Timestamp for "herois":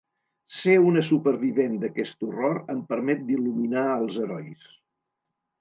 4.25-4.69